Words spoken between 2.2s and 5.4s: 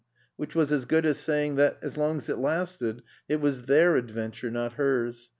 it lasted, it was their adventure, not hers.